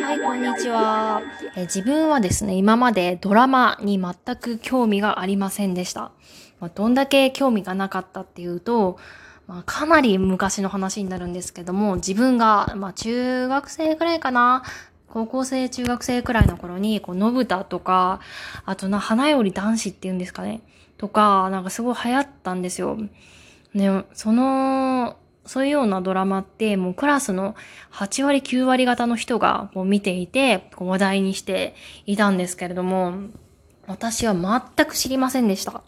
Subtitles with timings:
[0.00, 1.20] はい、こんにちは。
[1.54, 6.12] え自分はですね、今までドラマに全く興味がありませんでした。
[6.60, 8.98] まあ、どんだけ興味がなかったっていうと、
[9.46, 14.62] まあ、かなり昔の話になるんですけども、自分が、まあ、中学生くらいかな、
[15.08, 18.20] 高校生、中学生くらいの頃に、こう、のぶたとか、
[18.64, 20.62] あとな、花より男子っていうんですかね、
[20.96, 22.96] とか、なんかすごい流行ったんですよ。
[23.74, 25.16] ね、その、
[25.46, 27.54] そういうようなドラマって、もうクラスの
[27.92, 33.14] 8割、9割方の人がこう見ていて、話題にしていたんですけれども、
[33.86, 35.82] 私は全く知りませんでした。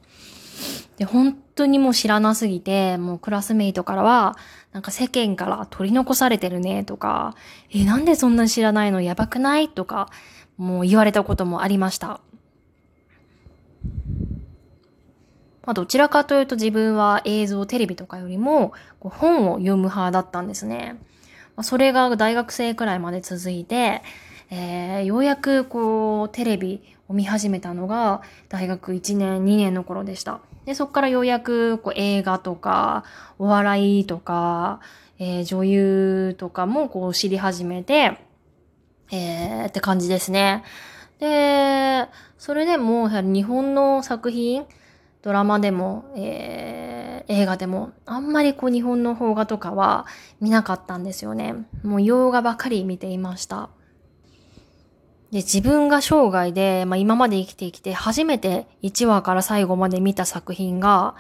[0.97, 4.37] で、本当にもう知らなすぎて、もうクラスメイトからは、
[4.73, 7.35] なんか世間から取り残されてるねとか、
[7.71, 9.01] え、なんでそんなに知らないの？
[9.01, 9.69] やばくない？
[9.69, 10.09] とか、
[10.57, 12.21] もう言われたこともありました。
[15.65, 20.97] まあ、どちらかというと自分は映像、テレビとかよりも本を読む派だったんですね。
[21.63, 24.03] それが大学生くらいまで続いて、
[24.51, 30.41] えー、ようやくこうテレビを見始めたのが大学1年、2年の頃でした。
[30.65, 33.05] で、そこからようやくこう映画とか、
[33.39, 34.81] お笑いとか、
[35.19, 38.19] えー、女優とかもこう知り始めて、
[39.13, 40.65] えー、って感じですね。
[41.19, 44.65] で、それでも、日本の作品、
[45.23, 50.07] ドラマでも、えー、映画でも、あんまりこう日本の邦画とかは
[50.41, 51.55] 見なかったんですよね。
[51.83, 53.69] もう洋画ばかり見ていました。
[55.31, 61.15] で、自分が生涯で、まあ、今まで生きてきて初めて1話から最後まで見た作品が、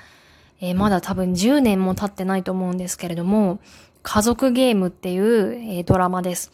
[0.60, 3.60] えー、まだ多分10年も経ってないと思うんですけれども、
[4.02, 6.50] 家族ゲームっていう、えー、ドラマです。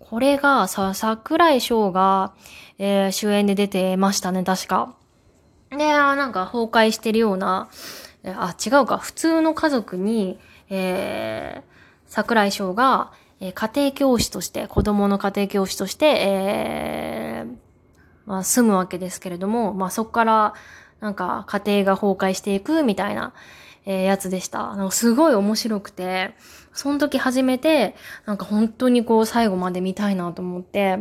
[0.00, 2.32] これがさ、桜井翔が、
[2.78, 4.97] えー、主演で出てましたね、確か。
[5.70, 7.68] で、なんか崩壊してるような、
[8.24, 10.38] あ、違うか、普通の家族に、
[10.70, 11.62] えー、
[12.06, 17.56] 桜井翔が、えー、家庭教師として、子供の家庭教師として、えー、
[18.26, 20.54] まあ、住むわけですけれども、まあ、そこから、
[21.00, 23.32] なんか、家庭が崩壊していくみたいな、
[23.86, 24.74] えー、やつでした。
[24.76, 26.34] なんかすごい面白くて、
[26.72, 27.94] その時初めて、
[28.26, 30.98] なんか本当にこう、最後まで見たいなと思って、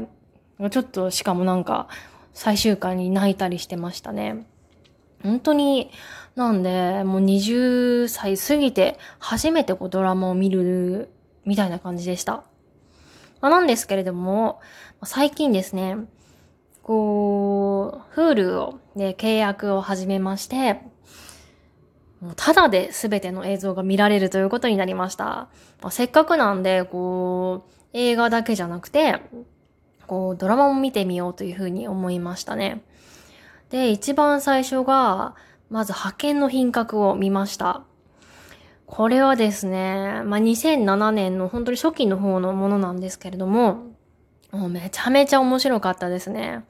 [0.72, 1.88] ちょっと、しかもなんか、
[2.34, 4.46] 最終回に泣いたりしてましたね。
[5.23, 5.91] 本当に、
[6.35, 11.09] なんで、もう20歳過ぎて初めてこうドラマを見る
[11.45, 12.44] みたいな感じでした。
[13.41, 14.59] まあ、なんですけれども、
[15.03, 15.97] 最近ですね、
[16.83, 20.81] こう、Hulu を、で、契約を始めまして、
[22.22, 25.25] もうただで全ての映像が見られるということになりました。
[25.81, 29.22] まあ、せっかくなんで、こう、映画だけじゃなくて、
[30.07, 32.81] こう、ドラマも見てみようというふうに思いましたね。
[33.69, 35.35] で、一番最初が、
[35.69, 37.83] まず派遣の品格を見ました。
[38.85, 43.83] これはですね、まあ、2007年の本当に初期の方のものなんですけれども、
[44.51, 46.63] もうめちゃめちゃ面白かったですね。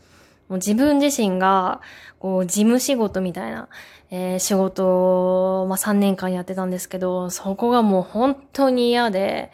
[0.49, 1.81] もう自分自身が、
[2.19, 3.69] こう、事務仕事みたいな、
[4.09, 9.51] えー、仕事を、まあ、3年間やってたんですけど、そこがもう本当に嫌で、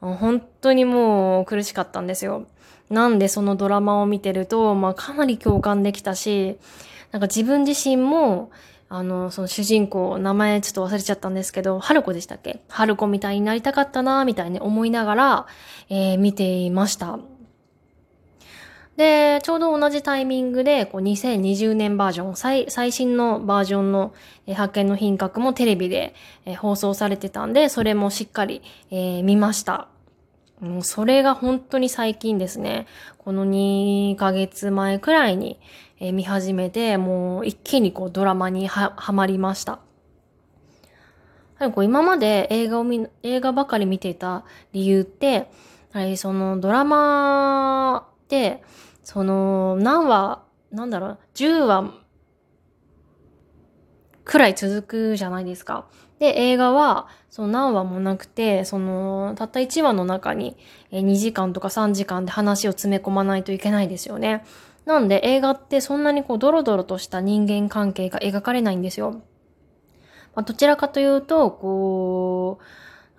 [0.00, 2.46] 本当にもう苦しかったんですよ。
[2.90, 6.56] なんでそのドラマを見てると、まあかなり共感できたし、
[7.12, 8.50] なんか自分自身も、
[8.88, 12.60] あの、その主人公、名前ちょっと忘れちゃったんですけど、春子でしたっけ？
[12.68, 15.46] 春子みたいになりたかったな、みたいに思いながら、
[15.88, 17.18] えー、見ていました。
[18.96, 24.14] で、ちょうど同じタイミングで、こう2020年バージョン、最最新のバージョンの、
[24.46, 26.14] えー、発見の品格もテレビで、
[26.44, 29.88] えー、放送されてたんで、それもしっかり、えー、見ました。
[30.60, 32.86] もうそれが本当に最近ですね。
[33.18, 35.60] この2ヶ月前くらいに、
[36.00, 39.80] えー、見始めて、もう一気にこうドラマにはまりました。
[41.58, 45.50] こう今まで映画を見、映画ばかり見ていた理由って、
[45.92, 48.62] はい、そのドラマって、
[49.04, 51.94] その何話、なんだろう、10話
[54.26, 55.86] くらい続くじゃないですか。
[56.18, 60.56] で、映画は、その何話もなくて、その、たった1話の中に
[60.90, 64.44] 2時間とか3時間で話を詰め込まないといけないですよね。
[64.84, 69.22] なんで映画ってそんなにこうドロドロとした人間関係が描かれないんですよ。
[70.34, 72.64] まあ、どちらかというと、こう、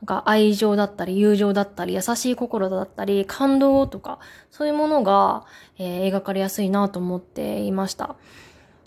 [0.01, 4.19] なんか愛情だったり友情だったり優しい心だったり感動とか
[4.51, 5.45] そういうものが、
[5.79, 8.15] えー、描かれやすいなと思っていました。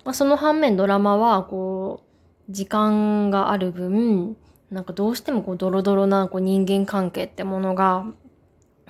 [0.04, 2.09] まあ、その反面ドラマはこう
[2.50, 4.36] 時間がある分、
[4.70, 8.04] なんかどうしてもこうドロドロなこう人間関係ってものが、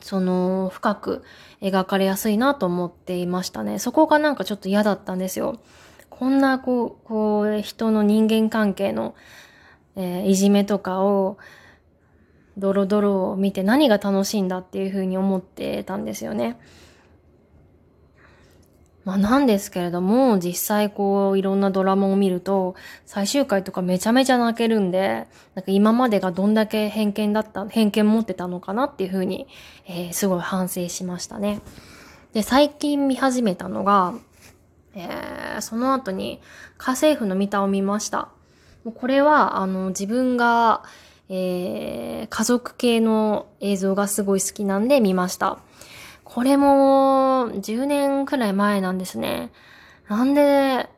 [0.01, 1.23] その深く
[1.61, 3.79] 描かれやすいなと思っていましたね。
[3.79, 5.61] そこがなんかちょっと嫌だったんですよ。
[6.09, 9.15] こんなこう、こう人の人間関係の、
[9.97, 11.39] えー、いじめとかを、
[12.57, 16.59] ドロドロを見て何が楽しいんだっていうふうに思ってたんですよね。
[19.05, 22.75] まあなんですけれども、実際こういろんなドラマを見ると、
[23.07, 29.47] 最終回とかめちゃめちゃ泣けるんで、なんか今までがどんだけ偏見だった、偏見持ってたのかなっていうふうに、
[29.87, 31.61] えー、すごい反省しましたね。
[32.35, 34.15] で、最近見始めたのが、
[34.95, 36.41] えー、その後に
[36.77, 38.29] 家政婦の見たを見ました。
[38.95, 40.83] これは、あの、自分が、
[41.29, 45.59] えー、家族系の映像がすごい好きなんで見ました。
[46.33, 49.51] これも10年くらい前なんですね。
[50.09, 50.89] なんで、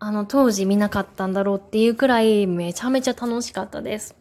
[0.00, 4.16] あの、当時見なかったんだろうっていうくらいめちゃめちゃ楽しかったです。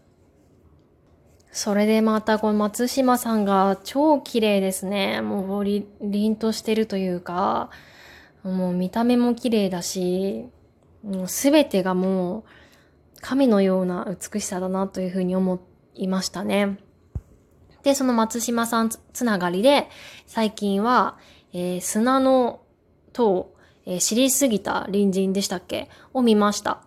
[1.51, 5.21] それでまたこの松島さんが超綺麗ですね。
[5.21, 7.71] もうり、凛としてるというか、
[8.43, 10.45] もう見た目も綺麗だし、
[11.03, 12.43] うすべてがもう
[13.21, 15.59] 神のような美しさだなというふうに思
[15.95, 16.77] いましたね。
[17.83, 19.89] で、その松島さんつながりで、
[20.25, 21.17] 最近は、
[21.53, 22.61] えー、砂の
[23.11, 23.53] 塔、
[23.85, 25.89] えー、知りすぎた隣人でしたっけ？
[26.13, 26.81] を見ました。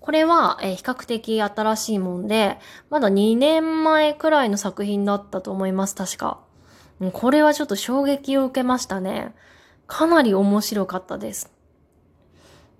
[0.00, 2.58] これは、えー、比較的新しいもんで、
[2.88, 6.40] まだ2年前くらいの作品だったと思います、確か。
[7.12, 9.34] これはちょっと衝撃を受けましたね。
[9.86, 11.50] かなり面白かったです。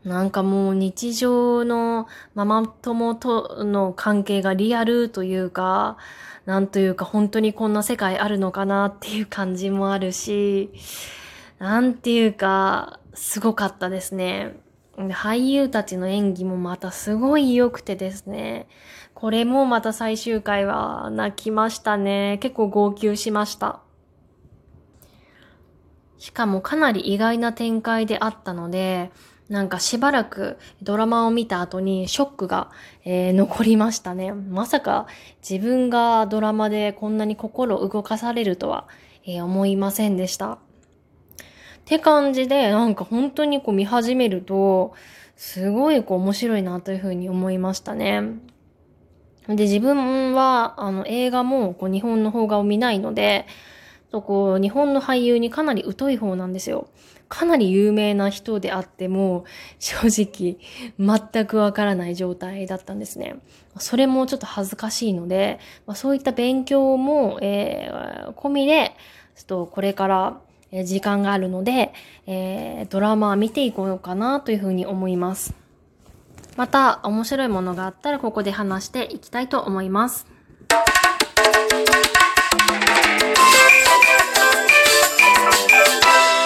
[0.04, 5.98] なんかもう日常のママ友との関係がリアルというか、
[6.46, 10.70] なんというか本当にこんな世界あるのかなっていう感じもあるし、
[11.58, 14.56] なんていうか、すごかったですね。
[14.96, 18.66] 俳優たちの演技もまたすごい良くてですね。
[19.14, 22.38] これもまた最終回は泣きましたね。
[22.40, 23.80] 結構号泣しました。
[26.18, 29.10] しかもかなり意外な展開であったので、
[29.50, 32.70] なんかしばらくドラマを見た後にショックが、
[33.04, 34.32] えー、残りましたね。
[34.32, 35.08] まさか
[35.46, 38.86] 自分がドラマでこんなに心を動かされるとは、
[39.26, 40.52] えー、思いませんでした。
[40.52, 40.58] っ
[41.84, 44.94] て感じで、なんか本当にこう見始めると、
[45.34, 48.22] すごいこう面白いなというふうに思いましたね。
[49.48, 53.46] で、自分は、あの、映画もこう日本の方画を見ないので、
[54.10, 56.88] とこう、日本の俳優にかなり疎い方なんですよ。
[57.28, 59.44] かなり有名な人であっても、
[59.78, 60.58] 正直、
[60.98, 63.36] 全くわからない状態だったんですね。
[63.78, 68.96] それもちょっと恥ずかしいので、まあ、そういった勉強も、えー、込みで、
[69.36, 70.40] ちょっとこれから
[70.84, 71.92] 時間があるので、
[72.26, 75.54] えー、ドラマ見ていこうかなというふうに思います。
[76.56, 80.26] また、面白いものがあったらここで話していきたいと思います。